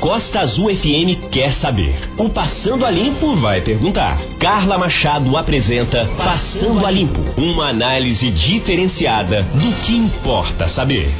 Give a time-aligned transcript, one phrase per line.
[0.00, 1.94] Costa Azul FM quer saber.
[2.16, 4.18] O Passando a Limpo vai perguntar.
[4.38, 11.10] Carla Machado apresenta Passando a Limpo, uma análise diferenciada do que importa saber.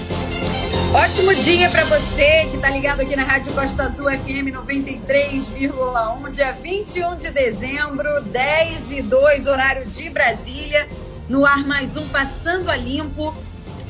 [0.95, 6.53] Ótimo dia para você que está ligado aqui na Rádio Costa Azul FM 93,1, dia
[6.53, 10.89] 21 de dezembro, 10 e 2, horário de Brasília.
[11.29, 13.35] No ar mais um Passando a Limpo,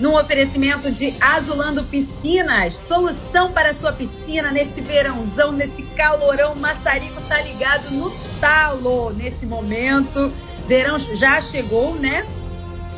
[0.00, 6.54] num oferecimento de Azulando Piscinas, solução para a sua piscina nesse verãozão, nesse calorão.
[6.56, 10.32] Maçarico tá ligado no talo nesse momento.
[10.66, 12.26] Verão já chegou, né?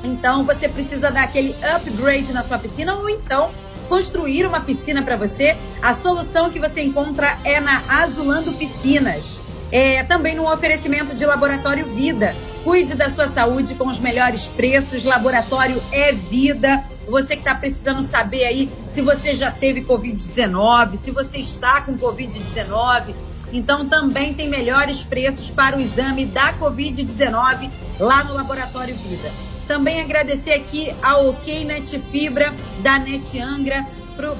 [0.05, 3.51] Então você precisa dar aquele upgrade na sua piscina ou então
[3.89, 9.41] construir uma piscina para você, a solução que você encontra é na Azulando Piscinas.
[9.71, 12.35] É, também no oferecimento de Laboratório Vida.
[12.63, 15.03] Cuide da sua saúde com os melhores preços.
[15.05, 16.85] Laboratório é vida.
[17.09, 21.97] Você que está precisando saber aí se você já teve Covid-19, se você está com
[21.97, 23.15] Covid-19.
[23.53, 29.31] Então também tem melhores preços para o exame da Covid-19 lá no Laboratório Vida.
[29.67, 33.87] Também agradecer aqui a OK Net Fibra da Net Angra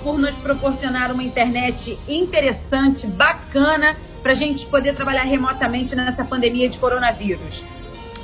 [0.03, 6.69] por nos proporcionar uma internet interessante, bacana, para a gente poder trabalhar remotamente nessa pandemia
[6.69, 7.65] de coronavírus.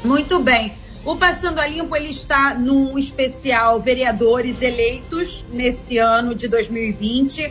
[0.04, 0.74] Muito bem.
[1.08, 7.50] O Passando a Limpo ele está num especial vereadores eleitos nesse ano de 2020.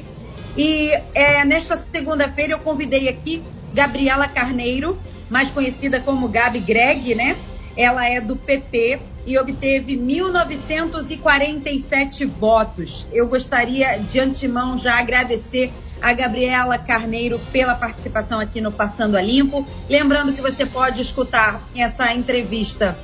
[0.56, 3.42] E é, nesta segunda-feira eu convidei aqui
[3.74, 7.36] Gabriela Carneiro, mais conhecida como Gabi Greg, né?
[7.76, 13.08] Ela é do PP e obteve 1.947 votos.
[13.12, 19.22] Eu gostaria de antemão já agradecer a Gabriela Carneiro pela participação aqui no Passando a
[19.22, 19.66] Limpo.
[19.90, 22.96] Lembrando que você pode escutar essa entrevista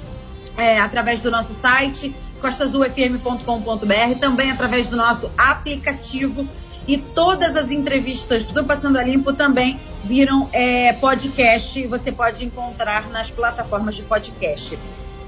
[0.58, 6.48] é, através do nosso site, costazulfm.com.br, também através do nosso aplicativo.
[6.86, 13.10] E todas as entrevistas do Passando a Limpo também viram é, podcast, você pode encontrar
[13.10, 14.78] nas plataformas de podcast.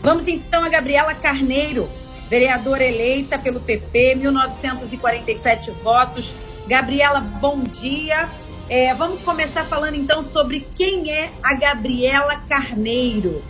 [0.02, 1.90] Vamos então a Gabriela Carneiro,
[2.30, 6.36] vereadora eleita pelo PP, 1947 votos.
[6.68, 8.30] Gabriela, bom dia.
[8.68, 13.42] É, vamos começar falando então sobre quem é a Gabriela Carneiro.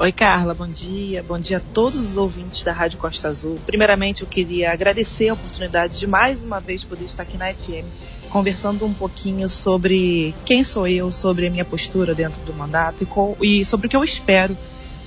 [0.00, 1.24] Oi, Carla, bom dia.
[1.24, 3.58] Bom dia a todos os ouvintes da Rádio Costa Azul.
[3.66, 7.84] Primeiramente, eu queria agradecer a oportunidade de mais uma vez poder estar aqui na FM,
[8.30, 13.04] conversando um pouquinho sobre quem sou eu, sobre a minha postura dentro do mandato
[13.42, 14.56] e, e sobre o que eu espero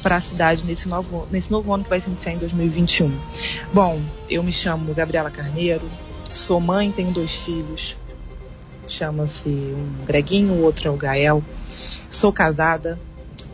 [0.04, 3.18] para a cidade nesse novo, nesse novo ano que vai se iniciar em 2021.
[3.74, 5.90] Bom, eu me chamo Gabriela Carneiro,
[6.34, 7.96] sou mãe, tenho dois filhos,
[8.90, 11.42] chama-se um Greguinho, o outro é o Gael.
[12.10, 13.00] Sou casada,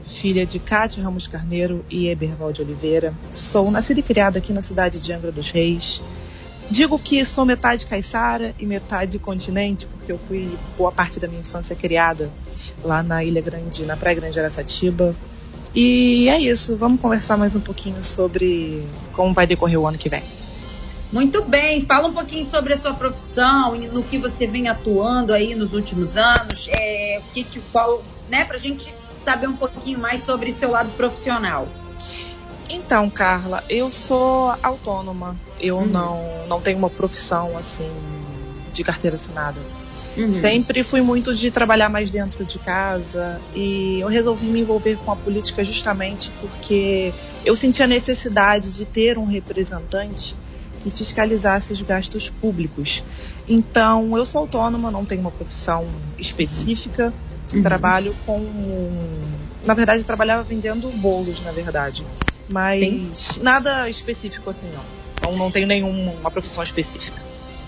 [0.07, 3.13] filha de Cátia Ramos Carneiro e Eberval de Oliveira.
[3.31, 6.01] Sou nascida e criada aqui na cidade de Angra dos Reis.
[6.69, 11.40] Digo que sou metade caiçara e metade continente, porque eu fui boa parte da minha
[11.40, 12.29] infância criada
[12.84, 15.16] lá na Ilha Grande, na Praia Grande de Araçatiba.
[15.73, 20.09] E é isso, vamos conversar mais um pouquinho sobre como vai decorrer o ano que
[20.09, 20.24] vem.
[21.12, 25.34] Muito bem, fala um pouquinho sobre a sua profissão e no que você vem atuando
[25.34, 30.00] aí nos últimos anos, é, o que, que qual, né, pra gente saber um pouquinho
[30.00, 31.67] mais sobre o seu lado profissional.
[32.69, 35.35] Então, Carla, eu sou autônoma.
[35.59, 35.85] Eu uhum.
[35.85, 37.89] não, não tenho uma profissão assim
[38.73, 39.59] de carteira assinada.
[40.16, 40.33] Uhum.
[40.33, 45.11] Sempre fui muito de trabalhar mais dentro de casa e eu resolvi me envolver com
[45.11, 47.13] a política justamente porque
[47.45, 50.35] eu senti a necessidade de ter um representante
[50.79, 53.03] que fiscalizasse os gastos públicos.
[53.47, 55.85] Então, eu sou autônoma, não tenho uma profissão
[56.17, 57.07] específica.
[57.07, 57.26] Uhum.
[57.63, 58.41] Trabalho com.
[59.65, 62.05] Na verdade, eu trabalhava vendendo bolos, na verdade.
[62.49, 63.11] Mas Sim.
[63.41, 64.83] nada específico assim, não.
[65.15, 67.21] Então, não tenho nenhuma profissão específica.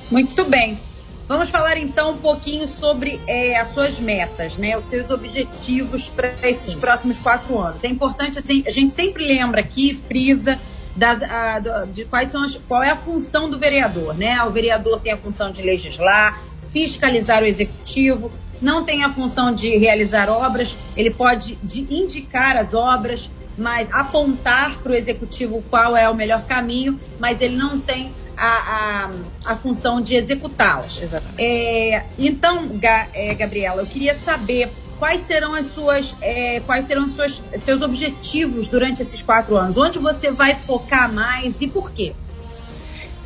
[0.09, 0.79] Muito bem.
[1.27, 4.75] Vamos falar então um pouquinho sobre é, as suas metas, né?
[4.77, 6.79] Os seus objetivos para esses Sim.
[6.79, 7.83] próximos quatro anos.
[7.83, 10.59] É importante, assim, a gente sempre lembra aqui, frisa,
[10.95, 14.43] das, a, de quais são as, qual é a função do vereador, né?
[14.43, 16.41] O vereador tem a função de legislar,
[16.71, 21.57] fiscalizar o executivo, não tem a função de realizar obras, ele pode
[21.89, 27.55] indicar as obras, mas apontar para o executivo qual é o melhor caminho, mas ele
[27.55, 29.11] não tem a, a,
[29.45, 31.01] a função de executá-las.
[31.37, 37.05] É, então, Ga, é, Gabriela, eu queria saber quais serão as suas, é, quais serão
[37.05, 39.77] os suas, seus objetivos durante esses quatro anos?
[39.77, 42.15] Onde você vai focar mais e por quê?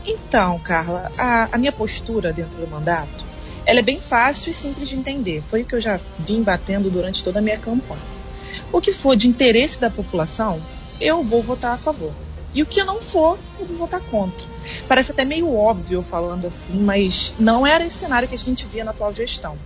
[0.05, 3.32] Então, Carla, a, a minha postura dentro do mandato
[3.65, 5.43] ela é bem fácil e simples de entender.
[5.49, 8.01] Foi o que eu já vim batendo durante toda a minha campanha.
[8.71, 10.61] O que for de interesse da população,
[10.99, 12.11] eu vou votar a favor.
[12.53, 14.45] E o que não for, eu vou votar contra.
[14.87, 18.83] Parece até meio óbvio falando assim, mas não era esse cenário que a gente via
[18.83, 19.57] na atual gestão.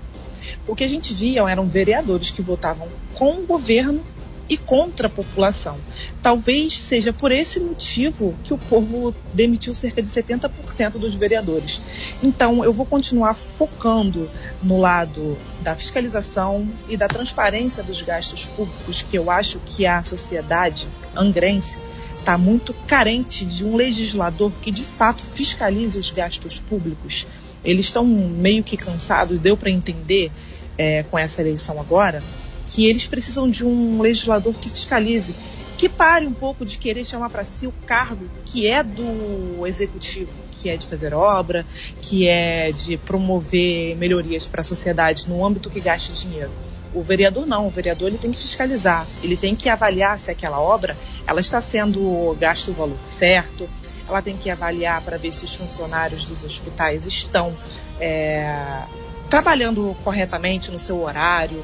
[0.66, 4.04] O que a gente via eram vereadores que votavam com o governo
[4.50, 5.78] e contra a população.
[6.22, 11.82] Talvez seja por esse motivo que o povo demitiu cerca de 70% dos vereadores.
[12.24, 14.30] Então, eu vou continuar focando
[14.62, 20.04] no lado da fiscalização e da transparência dos gastos públicos, que eu acho que a
[20.04, 21.78] sociedade angrense
[22.20, 27.26] está muito carente de um legislador que de fato fiscalize os gastos públicos.
[27.64, 30.30] Eles estão meio que cansados, deu para entender
[30.78, 32.22] é, com essa eleição agora,
[32.68, 35.34] que eles precisam de um legislador que fiscalize,
[35.78, 40.32] que pare um pouco de querer chamar para si o cargo que é do executivo,
[40.52, 41.66] que é de fazer obra,
[42.02, 46.52] que é de promover melhorias para a sociedade no âmbito que gasta dinheiro.
[46.94, 50.60] O vereador não, o vereador ele tem que fiscalizar, ele tem que avaliar se aquela
[50.60, 50.98] obra
[51.28, 53.70] ela está sendo gasto o valor certo,
[54.08, 57.56] ela tem que avaliar para ver se os funcionários dos hospitais estão
[58.00, 58.84] é,
[59.30, 61.64] trabalhando corretamente no seu horário,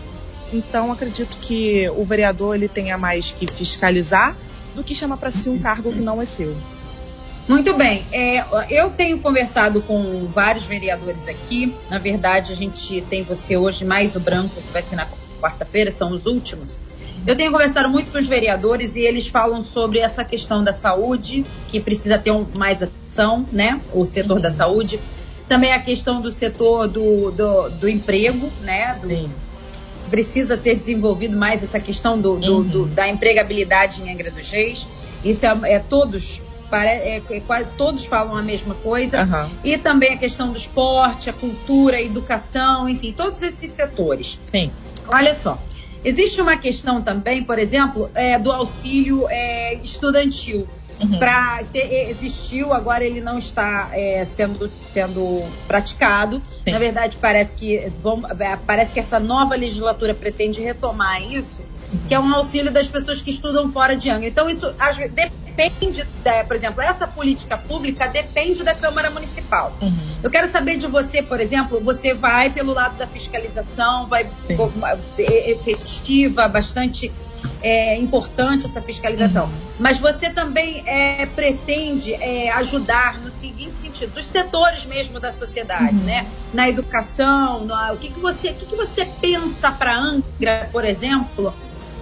[0.53, 4.35] então, acredito que o vereador ele tenha mais que fiscalizar
[4.75, 6.55] do que chamar para si um cargo que não é seu.
[7.47, 8.05] Muito bem.
[8.11, 11.75] É, eu tenho conversado com vários vereadores aqui.
[11.89, 15.07] Na verdade, a gente tem você hoje, mais o Branco, que vai ser na
[15.41, 16.79] quarta-feira, são os últimos.
[17.27, 21.45] Eu tenho conversado muito com os vereadores e eles falam sobre essa questão da saúde,
[21.67, 23.79] que precisa ter um, mais atenção, né?
[23.93, 24.99] O setor da saúde.
[25.47, 28.87] Também a questão do setor do, do, do emprego, né?
[29.01, 29.29] Do, Sim
[30.13, 32.63] precisa ser desenvolvido mais essa questão do, do, uhum.
[32.63, 34.85] do da empregabilidade em Angra dos Reis.
[35.25, 36.39] Isso é, é todos
[36.71, 39.23] é, é, quase, todos falam a mesma coisa.
[39.23, 39.49] Uhum.
[39.63, 44.39] E também a questão do esporte, a cultura, a educação, enfim, todos esses setores.
[44.51, 44.69] Sim.
[45.07, 45.57] Olha só.
[46.05, 50.67] Existe uma questão também, por exemplo, é, do auxílio é, estudantil.
[51.01, 51.19] Uhum.
[51.19, 56.41] Para existiu, agora ele não está é, sendo, sendo praticado.
[56.63, 56.71] Sim.
[56.71, 57.91] Na verdade, parece que, é,
[58.65, 61.61] parece que essa nova legislatura pretende retomar isso,
[61.91, 61.99] uhum.
[62.07, 64.27] que é um auxílio das pessoas que estudam fora de Angra.
[64.27, 65.13] Então, isso às vezes,
[65.55, 69.75] depende, da, por exemplo, essa política pública depende da Câmara Municipal.
[69.81, 70.15] Uhum.
[70.21, 74.29] Eu quero saber de você, por exemplo, você vai pelo lado da fiscalização, vai
[75.17, 77.11] é, efetiva, bastante
[77.61, 79.45] é importante essa fiscalização.
[79.45, 79.51] Uhum.
[79.79, 85.97] Mas você também é, pretende é, ajudar no seguinte sentido, dos setores mesmo da sociedade,
[85.97, 86.03] uhum.
[86.03, 86.25] né?
[86.53, 90.85] Na educação, no, o que, que você, o que, que você pensa para Angra, por
[90.85, 91.53] exemplo,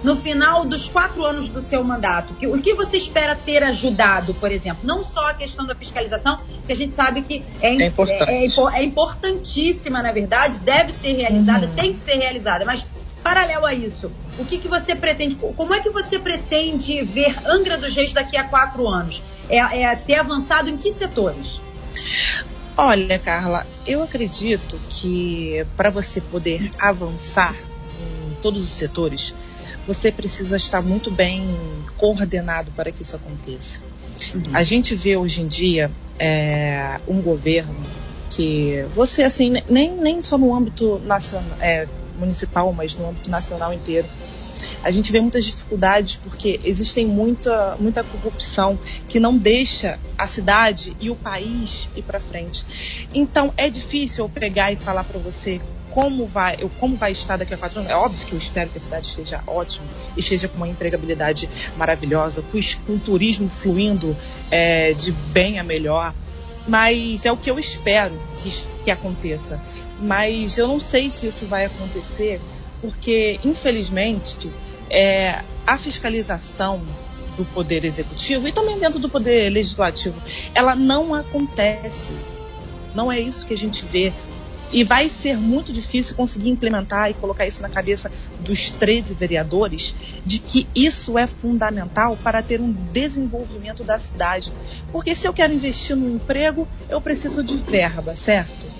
[0.02, 2.34] no final dos quatro anos do seu mandato?
[2.48, 4.80] O que você espera ter ajudado, por exemplo?
[4.84, 8.82] Não só a questão da fiscalização, que a gente sabe que é, é, é, é
[8.84, 11.74] importantíssima, na verdade, deve ser realizada, uhum.
[11.74, 12.84] tem que ser realizada, mas
[13.22, 17.78] Paralelo a isso, o que, que você pretende, como é que você pretende ver Angra
[17.78, 19.22] dos Reis daqui a quatro anos?
[19.48, 21.60] É, é ter avançado em que setores?
[22.76, 29.34] Olha, Carla, eu acredito que para você poder avançar em todos os setores,
[29.86, 31.56] você precisa estar muito bem
[31.96, 33.80] coordenado para que isso aconteça.
[34.34, 34.42] Uhum.
[34.52, 37.74] A gente vê hoje em dia é, um governo
[38.30, 41.86] que você assim nem, nem só no âmbito nacional, é,
[42.18, 44.08] municipal, mas no âmbito nacional inteiro.
[44.84, 48.78] A gente vê muitas dificuldades porque existem muita, muita corrupção
[49.08, 52.64] que não deixa a cidade e o país ir para frente.
[53.12, 55.60] Então é difícil eu pegar e falar para você
[55.92, 57.90] como vai, eu, como vai estar daqui a quatro anos.
[57.90, 62.42] É óbvio que eu espero que a cidade esteja ótima esteja com uma empregabilidade maravilhosa,
[62.42, 64.16] com, com o turismo fluindo
[64.50, 66.14] é, de bem a melhor.
[66.66, 68.50] Mas é o que eu espero que,
[68.84, 69.60] que aconteça
[70.02, 72.40] mas eu não sei se isso vai acontecer,
[72.80, 74.50] porque, infelizmente,
[74.90, 76.82] é, a fiscalização
[77.36, 80.20] do poder executivo e também dentro do poder legislativo,
[80.54, 82.12] ela não acontece.
[82.94, 84.12] Não é isso que a gente vê.
[84.72, 88.10] E vai ser muito difícil conseguir implementar e colocar isso na cabeça
[88.40, 94.52] dos 13 vereadores de que isso é fundamental para ter um desenvolvimento da cidade.
[94.90, 98.72] Porque se eu quero investir no emprego, eu preciso de verba, certo?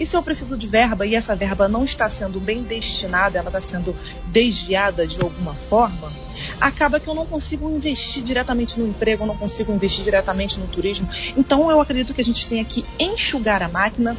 [0.00, 3.48] E se eu preciso de verba e essa verba não está sendo bem destinada, ela
[3.48, 3.94] está sendo
[4.28, 6.10] desviada de alguma forma,
[6.58, 10.66] acaba que eu não consigo investir diretamente no emprego, eu não consigo investir diretamente no
[10.68, 11.06] turismo.
[11.36, 14.16] Então eu acredito que a gente tenha que enxugar a máquina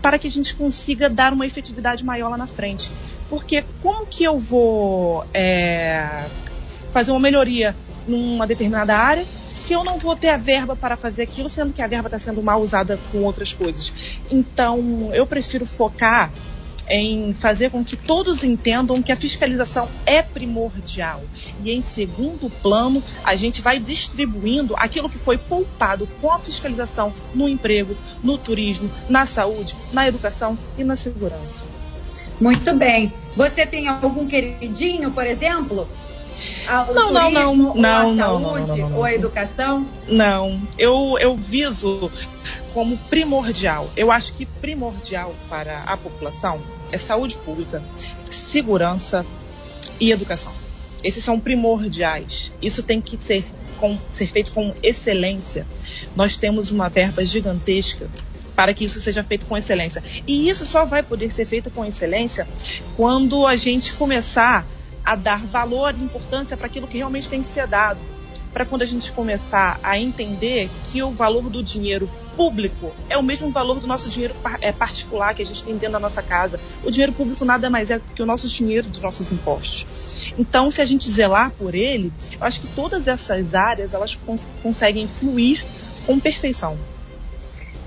[0.00, 2.90] para que a gente consiga dar uma efetividade maior lá na frente.
[3.28, 6.26] Porque como que eu vou é,
[6.92, 7.74] fazer uma melhoria
[8.06, 9.24] numa determinada área
[9.64, 12.18] se eu não vou ter a verba para fazer aquilo, sendo que a verba está
[12.18, 13.92] sendo mal usada com outras coisas.
[14.30, 16.32] Então, eu prefiro focar
[16.88, 21.22] em fazer com que todos entendam que a fiscalização é primordial.
[21.64, 27.12] E em segundo plano, a gente vai distribuindo aquilo que foi poupado com a fiscalização
[27.34, 31.66] no emprego, no turismo, na saúde, na educação e na segurança.
[32.40, 33.12] Muito bem.
[33.36, 35.88] Você tem algum queridinho, por exemplo?
[36.66, 39.86] Não, não, não, não, ou a não, saúde, não, não, não, ou a educação?
[40.08, 42.10] Não, eu, eu viso
[42.72, 43.90] como primordial.
[43.96, 47.82] Eu acho que primordial para a população é saúde pública,
[48.30, 49.24] segurança
[50.00, 50.52] e educação.
[51.02, 52.52] Esses são primordiais.
[52.60, 53.44] Isso tem que ser,
[53.78, 55.66] com, ser feito com excelência.
[56.14, 58.08] Nós temos uma verba gigantesca
[58.54, 60.02] para que isso seja feito com excelência.
[60.26, 62.46] E isso só vai poder ser feito com excelência
[62.96, 64.66] quando a gente começar
[65.04, 68.00] a dar valor e importância para aquilo que realmente tem que ser dado.
[68.52, 73.22] Para quando a gente começar a entender que o valor do dinheiro público é o
[73.22, 76.60] mesmo valor do nosso dinheiro é, particular que a gente tem dentro da nossa casa.
[76.84, 80.32] O dinheiro público nada mais é que o nosso dinheiro dos nossos impostos.
[80.38, 84.44] Então, se a gente zelar por ele, eu acho que todas essas áreas elas cons
[84.62, 85.64] conseguem fluir
[86.06, 86.78] com perfeição.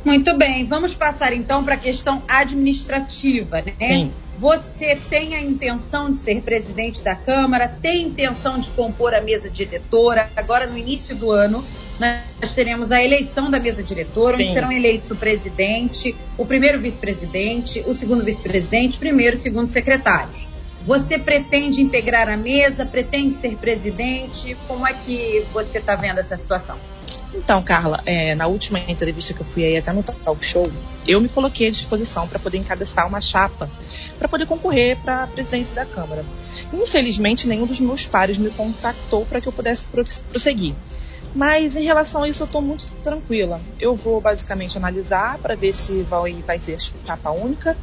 [0.04, 3.74] Muito bem, vamos passar então para a questão administrativa, né?
[3.80, 4.12] Sim.
[4.38, 9.50] Você tem a intenção de ser presidente da Câmara, tem intenção de compor a mesa
[9.50, 10.30] diretora.
[10.36, 11.64] Agora, no início do ano,
[11.98, 14.54] nós teremos a eleição da mesa diretora, onde Sim.
[14.54, 20.46] serão eleitos o presidente, o primeiro vice-presidente, o segundo vice-presidente, primeiro e segundo secretários.
[20.86, 22.86] Você pretende integrar a mesa?
[22.86, 24.56] Pretende ser presidente?
[24.68, 26.78] Como é que você está vendo essa situação?
[27.36, 30.72] Então, Carla, é, na última entrevista que eu fui aí até no talk show,
[31.06, 33.70] eu me coloquei à disposição para poder encabeçar uma chapa
[34.18, 36.26] para poder concorrer para a presidência da Câmara.
[36.74, 39.86] Infelizmente, nenhum dos meus pares me contactou para que eu pudesse
[40.32, 40.74] prosseguir.
[41.36, 43.60] Mas em relação a isso, eu estou muito tranquila.
[43.78, 47.78] Eu vou basicamente analisar para ver se vai, vai ser chapa única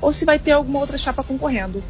[0.00, 1.84] ou se vai ter alguma outra chapa concorrendo.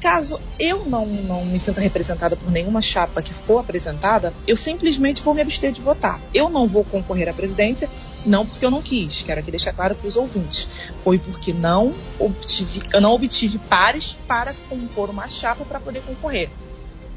[0.00, 5.22] Caso eu não, não me sinta representada por nenhuma chapa que for apresentada, eu simplesmente
[5.22, 6.20] vou me abster de votar.
[6.34, 7.88] Eu não vou concorrer à presidência,
[8.24, 10.68] não porque eu não quis, quero aqui deixar claro para os ouvintes.
[11.02, 16.50] Foi porque não obtive, eu não obtive pares para compor uma chapa para poder concorrer.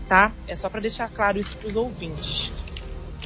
[0.08, 0.32] Tá?
[0.48, 2.52] É só para deixar claro isso para os ouvintes.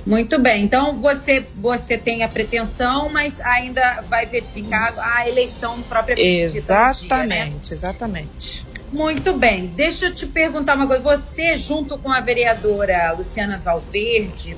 [0.06, 0.64] Muito bem.
[0.64, 7.28] Então você você tem a pretensão, mas ainda vai verificar a eleição propriamente Exatamente, dia,
[7.28, 7.60] né?
[7.72, 8.73] exatamente.
[8.94, 9.66] Muito bem.
[9.66, 11.02] Deixa eu te perguntar uma coisa.
[11.02, 14.56] Você, junto com a vereadora Luciana Valverde,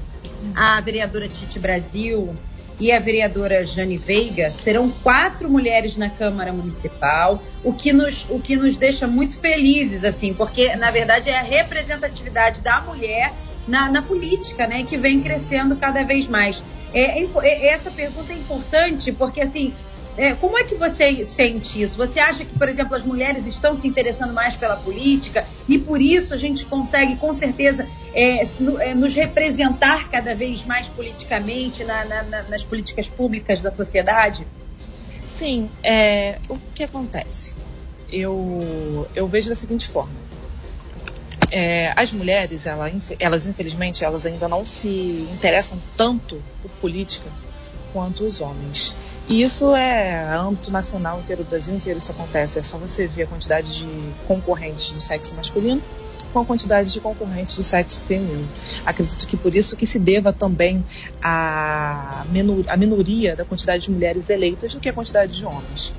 [0.53, 2.35] a vereadora Tite Brasil
[2.77, 8.37] e a vereadora Jane Veiga, serão quatro mulheres na Câmara Municipal, o que nos, o
[8.37, 13.31] que nos deixa muito felizes, assim, porque, na verdade, é a representatividade da mulher
[13.65, 16.61] na, na política, né, que vem crescendo cada vez mais.
[16.93, 19.73] É, é, essa pergunta é importante porque, assim,
[20.17, 21.98] é, como é que você sente isso?
[21.98, 26.01] Você acha que, por exemplo, as mulheres estão se interessando mais pela política e por
[26.01, 28.48] isso a gente consegue, com certeza, é,
[28.79, 34.48] é nos representar cada vez mais politicamente na, na, na, nas políticas públicas da sociedade?
[35.36, 35.69] Sim.
[35.84, 37.53] É, o que acontece?
[38.10, 40.13] Eu, eu vejo da seguinte forma.
[41.51, 47.29] É, as mulheres, ela, elas infelizmente, elas ainda não se interessam tanto por política
[47.91, 48.95] quanto os homens.
[49.27, 52.60] E isso é âmbito nacional inteiro, o Brasil inteiro isso acontece.
[52.60, 55.82] É só você ver a quantidade de concorrentes do sexo masculino
[56.32, 58.48] com a quantidade de concorrentes do sexo feminino.
[58.86, 60.84] Acredito que por isso que se deva também
[61.22, 65.94] a, menor, a minoria da quantidade de mulheres eleitas do que a quantidade de homens.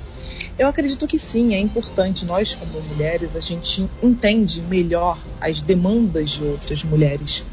[0.59, 2.25] Eu acredito que sim, é importante.
[2.27, 7.45] Nós, como mulheres, a gente entende melhor as demandas de outras mulheres.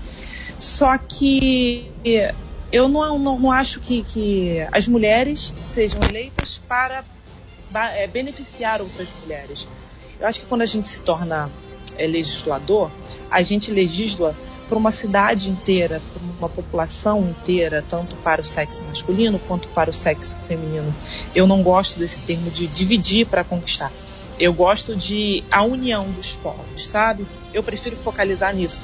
[0.59, 1.89] Só que
[2.73, 7.05] eu não, não, não acho que, que, as mulheres sejam eleitas para
[7.95, 9.67] é, beneficiar outras mulheres.
[10.19, 11.51] Eu acho que quando a gente se torna
[11.95, 12.91] é, legislador,
[13.29, 14.35] a gente legisla
[14.67, 19.91] para uma cidade inteira, para uma população inteira, tanto para o sexo masculino quanto para
[19.91, 20.95] o sexo feminino.
[21.35, 23.91] Eu não gosto desse termo de dividir para conquistar.
[24.39, 27.27] Eu gosto de a união dos povos, sabe?
[27.53, 28.83] Eu prefiro focalizar nisso,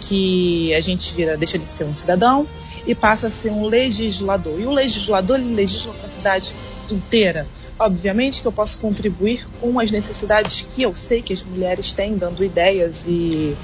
[0.00, 2.48] que a gente vira, deixa de ser um cidadão
[2.86, 4.60] e passa a ser um legislador.
[4.60, 6.54] E o legislador ele legisla para a cidade
[6.90, 7.46] inteira.
[7.78, 12.16] Obviamente que eu posso contribuir com as necessidades que eu sei que as mulheres têm,
[12.16, 13.56] dando ideias e,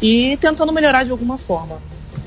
[0.00, 1.80] e tentando melhorar de alguma forma.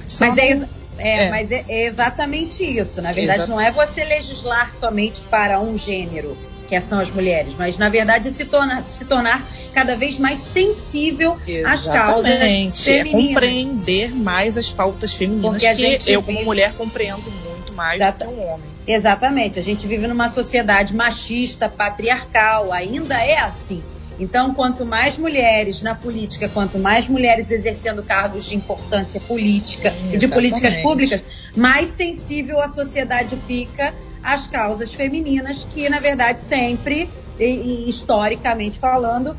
[0.07, 0.67] Só mas, é,
[0.99, 3.01] é, é, mas é, é exatamente isso.
[3.01, 6.37] Na verdade, não é você legislar somente para um gênero
[6.81, 11.37] que são as mulheres, mas na verdade se tornar, se tornar cada vez mais sensível
[11.47, 11.65] Exatamente.
[11.65, 12.39] às causas
[12.83, 12.87] femininas.
[12.87, 18.35] É compreender mais as pautas femininas Porque que eu, como mulher, compreendo muito mais Exatamente.
[18.35, 18.65] do que um homem.
[18.87, 19.59] Exatamente.
[19.59, 23.83] A gente vive numa sociedade machista, patriarcal, ainda é assim.
[24.19, 30.13] Então, quanto mais mulheres na política, quanto mais mulheres exercendo cargos de importância política Sim,
[30.13, 31.21] e de políticas públicas,
[31.55, 38.79] mais sensível a sociedade fica às causas femininas, que na verdade sempre, e, e historicamente
[38.79, 39.35] falando,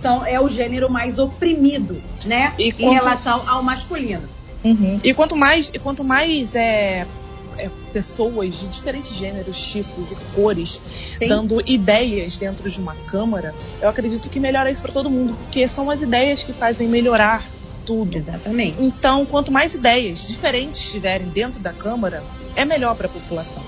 [0.00, 2.50] são, é o gênero mais oprimido, né?
[2.50, 2.80] Quanto...
[2.80, 4.28] Em relação ao masculino.
[4.64, 4.98] Uhum.
[5.02, 7.06] E quanto mais, e quanto mais é,
[7.58, 10.80] é, pessoas de diferentes gêneros, tipos e cores
[11.18, 11.28] Sim.
[11.28, 15.68] dando ideias dentro de uma câmara, eu acredito que melhora isso para todo mundo, porque
[15.68, 17.46] são as ideias que fazem melhorar
[17.84, 18.16] tudo.
[18.16, 18.76] Exatamente.
[18.80, 22.24] Então, quanto mais ideias diferentes estiverem dentro da câmara,
[22.56, 23.62] é melhor para a população.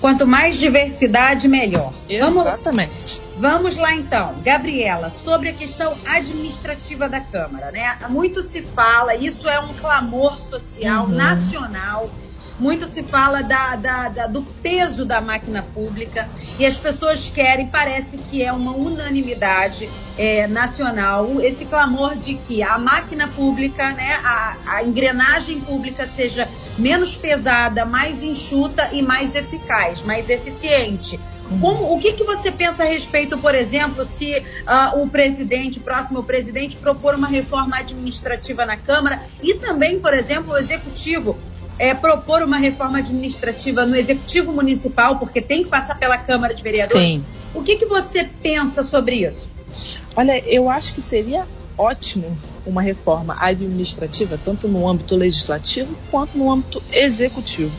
[0.00, 1.92] Quanto mais diversidade, melhor.
[2.08, 3.20] Exatamente.
[3.36, 7.98] Vamos, vamos lá então, Gabriela, sobre a questão administrativa da Câmara, né?
[8.08, 11.14] Muito se fala, isso é um clamor social uhum.
[11.14, 12.10] nacional
[12.58, 16.28] muito se fala da, da, da, do peso da máquina pública
[16.58, 22.62] e as pessoas querem, parece que é uma unanimidade é, nacional, esse clamor de que
[22.62, 29.34] a máquina pública, né, a, a engrenagem pública seja menos pesada, mais enxuta e mais
[29.34, 31.18] eficaz, mais eficiente.
[31.60, 35.82] Como, o que, que você pensa a respeito, por exemplo, se uh, o presidente, o
[35.82, 41.38] próximo presidente, propor uma reforma administrativa na Câmara e também, por exemplo, o executivo
[41.78, 46.62] é, propor uma reforma administrativa no Executivo Municipal, porque tem que passar pela Câmara de
[46.62, 47.02] Vereadores.
[47.02, 47.24] Sim.
[47.54, 49.48] O que, que você pensa sobre isso?
[50.16, 52.36] Olha, eu acho que seria ótimo
[52.68, 57.72] uma reforma administrativa, tanto no âmbito legislativo quanto no âmbito executivo.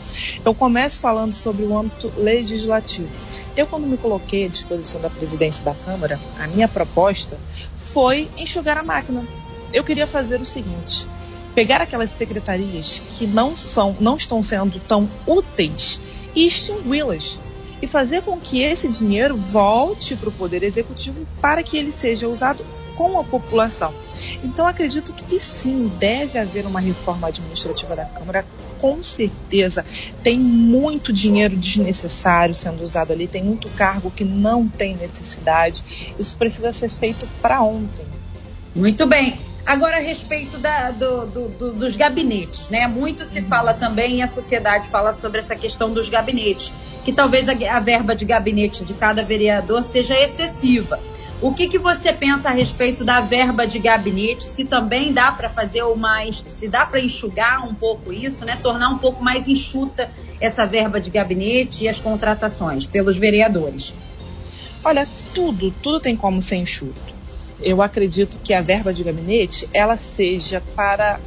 [0.44, 3.08] Eu começo falando sobre o âmbito legislativo.
[3.56, 7.38] Eu, quando me coloquei à disposição da presidência da Câmara, a minha proposta
[7.92, 9.24] foi enxugar a máquina.
[9.72, 11.06] Eu queria fazer o seguinte:
[11.54, 16.00] pegar aquelas secretarias que não são, não estão sendo tão úteis
[16.34, 17.38] e extingui-las
[17.82, 22.28] e fazer com que esse dinheiro volte para o poder executivo para que ele seja
[22.28, 22.64] usado
[23.00, 23.94] com a população.
[24.44, 28.44] Então acredito que sim, deve haver uma reforma administrativa da Câmara,
[28.78, 29.86] com certeza.
[30.22, 35.82] Tem muito dinheiro desnecessário sendo usado ali, tem muito cargo que não tem necessidade.
[36.18, 38.04] Isso precisa ser feito para ontem.
[38.76, 39.38] Muito bem.
[39.64, 42.86] Agora, a respeito da, do, do, do, dos gabinetes, né?
[42.86, 46.70] Muito se fala também, e a sociedade fala sobre essa questão dos gabinetes,
[47.02, 50.98] que talvez a, a verba de gabinete de cada vereador seja excessiva.
[51.42, 54.44] O que, que você pensa a respeito da verba de gabinete?
[54.44, 56.20] Se também dá para fazer uma.
[56.32, 58.58] Se dá para enxugar um pouco isso, né?
[58.62, 63.94] Tornar um pouco mais enxuta essa verba de gabinete e as contratações pelos vereadores.
[64.84, 67.20] Olha, tudo, tudo tem como ser enxuto
[67.62, 71.20] eu acredito que a verba de gabinete ela seja para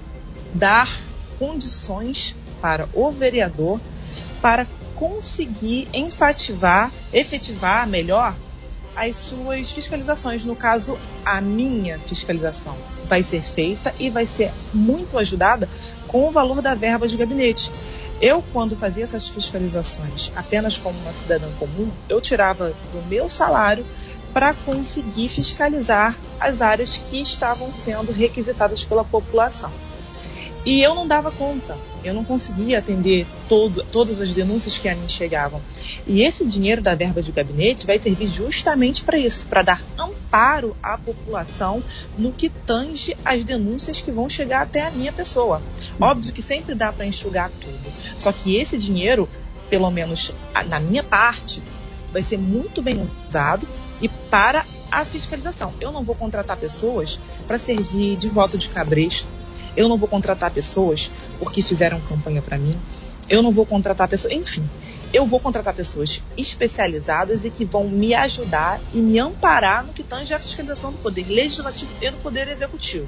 [0.54, 1.02] dar
[1.38, 3.80] condições para o vereador
[4.41, 8.36] para conseguir enfativar, efetivar melhor
[8.95, 10.45] as suas fiscalizações.
[10.45, 12.75] No caso, a minha fiscalização
[13.08, 15.69] vai ser feita e vai ser muito ajudada
[16.08, 17.71] com o valor da verba de gabinete.
[18.21, 23.86] Eu, quando fazia essas fiscalizações apenas como uma cidadã comum, eu tirava do meu salário
[24.34, 29.71] para conseguir fiscalizar as áreas que estavam sendo requisitadas pela população.
[30.65, 34.95] E eu não dava conta, eu não conseguia atender todo, todas as denúncias que a
[34.95, 35.62] mim chegavam.
[36.08, 40.76] E esse dinheiro da verba de gabinete vai servir justamente para isso, para dar amparo
[40.82, 41.84] à população
[42.17, 45.62] no que tange as denúncias que vão chegar até a minha pessoa.
[45.99, 49.28] Óbvio que sempre dá para enxugar tudo, só que esse dinheiro,
[49.69, 50.32] pelo menos
[50.69, 51.62] na minha parte,
[52.13, 53.67] vai ser muito bem usado
[54.02, 55.73] e para a fiscalização.
[55.82, 59.28] Eu não vou contratar pessoas para servir de voto de cabresto.
[59.75, 62.73] Eu não vou contratar pessoas porque fizeram campanha para mim.
[63.29, 64.67] Eu não vou contratar pessoas, enfim,
[65.13, 70.03] eu vou contratar pessoas especializadas e que vão me ajudar e me amparar no que
[70.03, 73.07] tange a fiscalização do poder legislativo e do poder executivo.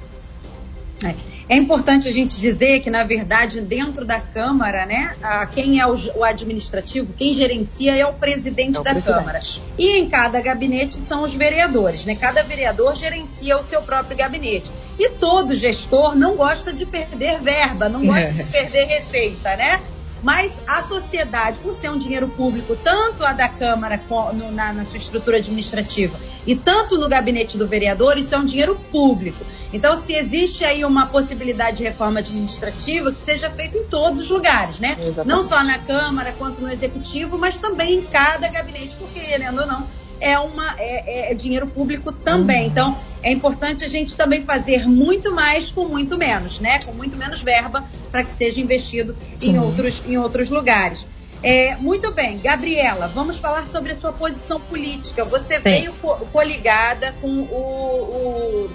[1.04, 1.56] É.
[1.56, 1.58] é.
[1.58, 5.16] importante a gente dizer que, na verdade, dentro da Câmara, né,
[5.54, 9.18] quem é o, o administrativo, quem gerencia é o presidente é o da presidente.
[9.18, 9.42] Câmara.
[9.78, 12.16] E em cada gabinete são os vereadores, né?
[12.16, 14.72] Cada vereador gerencia o seu próprio gabinete.
[14.98, 18.32] E todo gestor não gosta de perder verba, não gosta é.
[18.32, 19.82] de perder receita, né?
[20.26, 24.02] Mas a sociedade, por ser um dinheiro público, tanto a da Câmara
[24.34, 28.44] no, na, na, sua estrutura administrativa e tanto no gabinete do vereador, isso é um
[28.44, 29.46] dinheiro público.
[29.72, 34.30] Então, se existe aí uma possibilidade de reforma administrativa, que seja feita em todos os
[34.30, 34.96] lugares, né?
[34.98, 35.28] Exatamente.
[35.28, 39.68] Não só na Câmara quanto no Executivo, mas também em cada gabinete, porque, querendo ou
[39.68, 39.86] não,
[40.20, 42.66] é, uma, é, é dinheiro público também.
[42.66, 42.72] Uhum.
[42.72, 46.80] Então, é importante a gente também fazer muito mais com muito menos, né?
[46.86, 51.08] Com muito menos verba para que seja investido em outros, em outros lugares.
[51.44, 55.24] É, muito bem, Gabriela, vamos falar sobre a sua posição política.
[55.26, 55.62] Você Sim.
[55.62, 55.94] veio
[56.32, 58.70] coligada com o,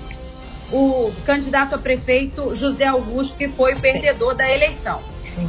[0.73, 5.03] o, o, candidato a prefeito José Augusto, que foi o perdedor da eleição.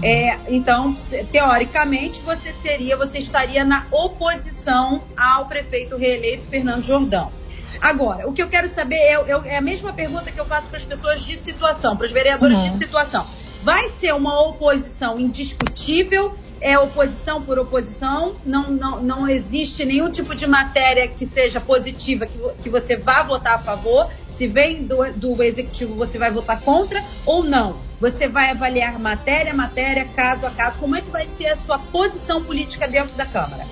[0.04, 0.94] É, então,
[1.32, 7.32] teoricamente, você seria, você estaria na oposição ao prefeito reeleito Fernando Jordão.
[7.80, 10.68] Agora, o que eu quero saber é, é, é a mesma pergunta que eu faço
[10.68, 12.78] para as pessoas de situação, para os vereadores uhum.
[12.78, 13.26] de situação.
[13.64, 20.36] Vai ser uma oposição indiscutível é oposição por oposição, não, não, não existe nenhum tipo
[20.36, 24.08] de matéria que seja positiva que, que você vá votar a favor.
[24.32, 27.91] Se vem do, do executivo, você vai votar contra ou não.
[28.02, 30.80] Você vai avaliar matéria, matéria, caso a caso.
[30.80, 33.64] Como é que vai ser a sua posição política dentro da Câmara?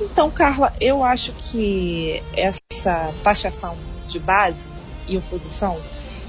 [0.00, 4.70] Então, Carla, eu acho que essa taxação de base
[5.08, 5.80] e oposição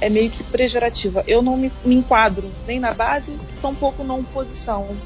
[0.01, 1.23] é meio que pejorativa.
[1.27, 4.97] Eu não me, me enquadro nem na base, tampouco na oposição.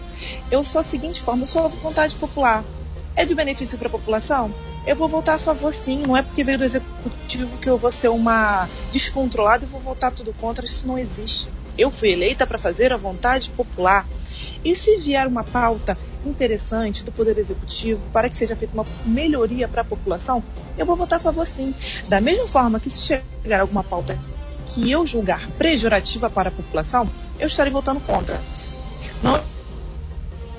[0.49, 2.63] Eu sou a seguinte forma, eu sou a vontade popular.
[3.17, 4.55] É de benefício para a população?
[4.87, 7.91] Eu vou votar a favor sim, não é porque veio do executivo que eu vou
[7.91, 11.49] ser uma descontrolada e vou votar tudo contra, isso não existe.
[11.79, 14.05] Eu fui eleita para fazer a vontade popular.
[14.65, 19.65] E se vier uma pauta interessante do Poder Executivo para que seja feita uma melhoria
[19.65, 20.43] para a população,
[20.77, 21.73] eu vou votar a favor sim.
[22.09, 24.19] Da mesma forma que se chegar alguma pauta
[24.67, 28.41] que eu julgar pejorativa para a população, eu estarei votando contra.
[29.23, 29.41] Não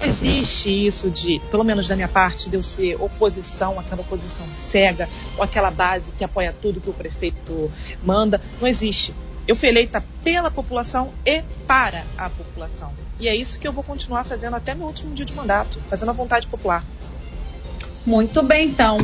[0.01, 5.07] existe isso de, pelo menos da minha parte, de eu ser oposição, aquela oposição cega,
[5.37, 7.71] ou aquela base que apoia tudo que o prefeito
[8.03, 8.41] manda.
[8.59, 9.15] Não existe.
[9.51, 12.93] Eu fui eleita pela população e para a população.
[13.19, 16.11] E é isso que eu vou continuar fazendo até meu último dia de mandato, fazendo
[16.11, 16.85] a vontade popular.
[18.07, 18.97] Muito bem, então.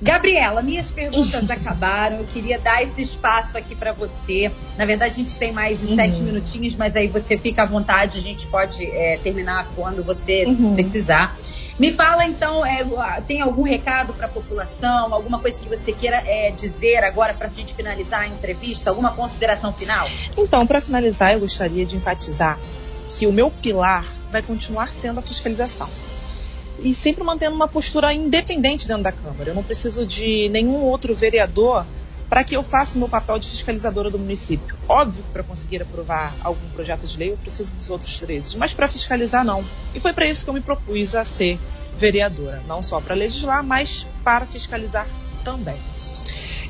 [0.00, 2.16] Gabriela, minhas perguntas acabaram.
[2.16, 4.50] Eu queria dar esse espaço aqui para você.
[4.78, 5.96] Na verdade, a gente tem mais uns uhum.
[5.96, 8.16] sete minutinhos, mas aí você fica à vontade.
[8.16, 10.72] A gente pode é, terminar quando você uhum.
[10.72, 11.36] precisar.
[11.78, 12.84] Me fala então, é,
[13.26, 15.14] tem algum recado para a população?
[15.14, 18.90] Alguma coisa que você queira é, dizer agora para a gente finalizar a entrevista?
[18.90, 20.08] Alguma consideração final?
[20.36, 22.58] Então, para finalizar, eu gostaria de enfatizar
[23.06, 25.88] que o meu pilar vai continuar sendo a fiscalização
[26.80, 29.50] e sempre mantendo uma postura independente dentro da Câmara.
[29.50, 31.86] Eu não preciso de nenhum outro vereador
[32.28, 34.76] para que eu faça o meu papel de fiscalizadora do município.
[34.88, 38.74] Óbvio que para conseguir aprovar algum projeto de lei eu preciso dos outros três, mas
[38.74, 39.64] para fiscalizar não.
[39.94, 41.58] E foi para isso que eu me propus a ser
[41.96, 45.06] vereadora, não só para legislar, mas para fiscalizar
[45.42, 45.76] também.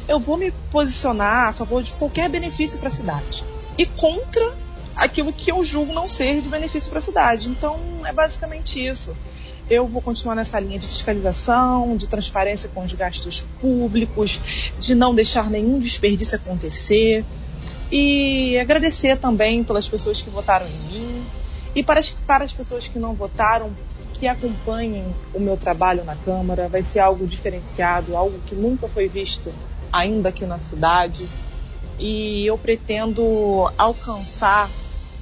[0.07, 3.45] Eu vou me posicionar a favor de qualquer benefício para a cidade
[3.77, 4.55] e contra
[4.97, 7.49] aquilo que eu julgo não ser de benefício para a cidade.
[7.49, 9.15] Então é basicamente isso
[9.71, 14.41] eu vou continuar nessa linha de fiscalização, de transparência com os gastos públicos,
[14.79, 17.25] de não deixar nenhum desperdício acontecer.
[17.91, 21.27] E agradecer também pelas pessoas que votaram em mim
[21.75, 23.71] e para as, para as pessoas que não votaram,
[24.15, 25.05] que acompanhem
[25.35, 26.69] o meu trabalho na Câmara.
[26.69, 29.53] Vai ser algo diferenciado, algo que nunca foi visto
[29.93, 31.29] ainda aqui na cidade.
[31.99, 34.71] E eu pretendo alcançar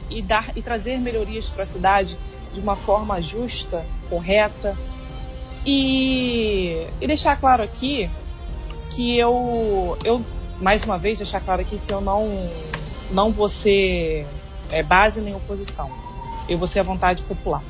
[0.09, 2.17] e dar e trazer melhorias para a cidade
[2.57, 4.77] de uma forma justa, correta.
[5.65, 8.09] E, e deixar claro aqui
[8.91, 10.25] que eu, eu,
[10.59, 12.51] mais uma vez, deixar claro aqui que eu não,
[13.11, 14.27] não vou ser
[14.71, 15.91] é, base nem oposição.
[16.49, 17.63] Eu vou ser a vontade popular.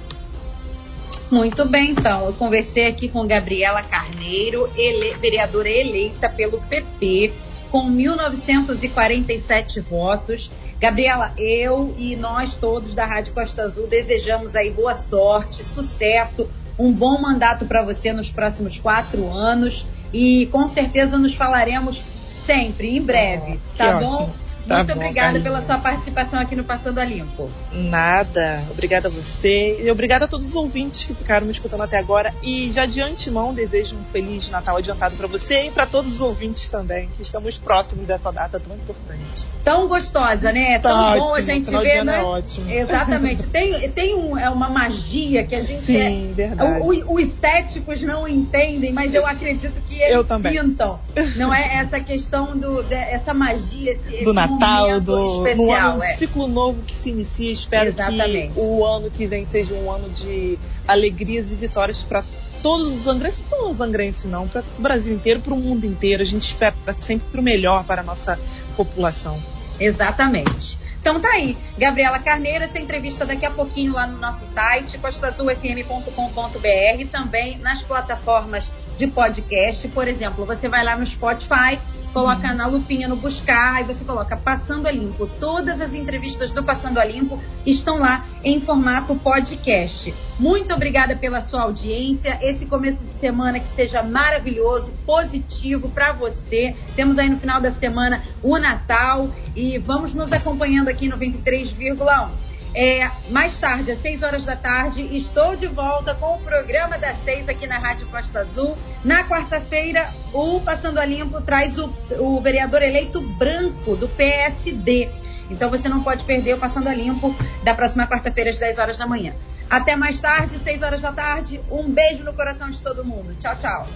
[1.31, 2.27] Muito bem, então.
[2.27, 7.33] Eu conversei aqui com Gabriela Carneiro, ele, vereadora eleita pelo PP,
[7.73, 10.49] com 1.947 votos.
[10.81, 16.93] Gabriela, eu e nós todos da Rádio Costa Azul desejamos aí boa sorte, sucesso, um
[16.93, 22.03] bom mandato para você nos próximos quatro anos e com certeza nos falaremos
[22.45, 24.07] sempre, em breve, oh, tá bom?
[24.07, 24.46] Ótimo.
[24.67, 27.49] Tá Muito bom, obrigada pela sua participação aqui no Passando a Limpo.
[27.73, 28.65] Nada.
[28.71, 32.35] Obrigada a você e obrigada a todos os ouvintes que ficaram me escutando até agora.
[32.43, 36.21] E já de antemão desejo um feliz Natal adiantado para você e para todos os
[36.21, 39.47] ouvintes também, que estamos próximos dessa data tão importante.
[39.63, 40.81] Tão gostosa, né?
[40.81, 42.19] Tá tão ótimo, bom a gente ver, né?
[42.19, 42.71] É ótimo.
[42.71, 43.47] Exatamente.
[43.47, 46.81] tem tem um, é uma magia que a gente Sim, é, verdade.
[46.81, 50.53] O, os céticos não entendem, mas eu acredito que eles eu também.
[50.53, 50.99] sintam.
[51.37, 55.73] Não é essa questão do de, essa magia, esse, do Natal Natal, do, especial, no
[55.73, 56.17] ano, é.
[56.17, 57.53] ciclo novo que se inicia.
[57.53, 58.55] Espero Exatamente.
[58.55, 62.25] que o ano que vem seja um ano de alegrias e vitórias para
[62.63, 66.23] todos os angrenses, não os angrenses não, para o Brasil inteiro, para o mundo inteiro.
[66.23, 68.39] A gente espera sempre o melhor para a nossa
[68.77, 69.41] população.
[69.79, 70.79] Exatamente.
[71.07, 77.09] Então tá aí, Gabriela Carneiro, essa entrevista daqui a pouquinho lá no nosso site, costazulfm.com.br,
[77.13, 79.87] também nas plataformas de podcast.
[79.87, 81.79] Por exemplo, você vai lá no Spotify
[82.13, 85.27] coloca na lupinha no buscar e você coloca Passando a Limpo.
[85.39, 90.15] Todas as entrevistas do Passando a Limpo estão lá em formato podcast.
[90.39, 92.39] Muito obrigada pela sua audiência.
[92.43, 96.75] Esse começo de semana que seja maravilhoso, positivo para você.
[96.95, 102.46] Temos aí no final da semana o Natal e vamos nos acompanhando aqui no 23,1.
[102.79, 107.17] É, mais tarde, às 6 horas da tarde, estou de volta com o programa das
[107.25, 108.77] 6 aqui na Rádio Costa Azul.
[109.03, 115.09] Na quarta-feira, o Passando a Limpo traz o, o vereador eleito branco do PSD.
[115.51, 117.35] Então você não pode perder o Passando a Limpo
[117.65, 119.33] da próxima quarta-feira, às 10 horas da manhã.
[119.71, 121.59] Até mais tarde, 6 horas da tarde.
[121.71, 123.35] Um beijo no coração de todo mundo.
[123.37, 123.87] Tchau, tchau.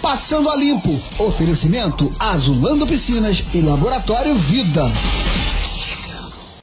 [0.00, 0.96] Passando a Limpo.
[1.18, 4.84] Oferecimento Azulando Piscinas e Laboratório Vida.